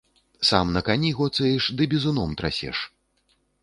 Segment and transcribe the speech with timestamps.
[0.49, 2.77] Сам на кані гоцаеш ды бізуном трасеш.